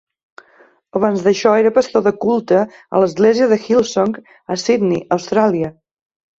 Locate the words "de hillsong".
3.53-4.19